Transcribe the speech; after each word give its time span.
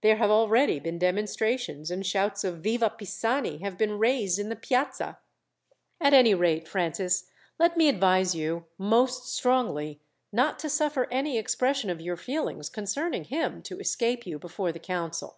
There 0.00 0.16
have 0.16 0.30
already 0.30 0.80
been 0.80 0.98
demonstrations, 0.98 1.90
and 1.90 2.06
shouts 2.06 2.42
of 2.42 2.60
'Viva 2.62 2.88
Pisani!' 2.88 3.58
have 3.58 3.76
been 3.76 3.98
raised 3.98 4.38
in 4.38 4.48
the 4.48 4.56
Piazza. 4.56 5.18
"At 6.00 6.14
any 6.14 6.32
rate, 6.32 6.66
Francis, 6.66 7.28
let 7.58 7.76
me 7.76 7.90
advise 7.90 8.34
you, 8.34 8.64
most 8.78 9.24
strongly, 9.30 10.00
not 10.32 10.58
to 10.60 10.70
suffer 10.70 11.06
any 11.10 11.36
expression 11.36 11.90
of 11.90 12.00
your 12.00 12.16
feelings 12.16 12.70
concerning 12.70 13.24
him 13.24 13.60
to 13.64 13.78
escape 13.78 14.26
you 14.26 14.38
before 14.38 14.72
the 14.72 14.78
council. 14.78 15.36